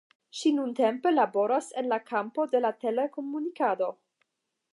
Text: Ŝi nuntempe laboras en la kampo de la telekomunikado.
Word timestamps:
Ŝi 0.37 0.51
nuntempe 0.59 1.11
laboras 1.13 1.69
en 1.83 1.91
la 1.93 2.01
kampo 2.13 2.47
de 2.55 2.63
la 2.65 2.73
telekomunikado. 2.87 3.93